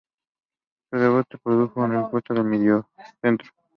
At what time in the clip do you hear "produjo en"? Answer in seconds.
1.37-1.91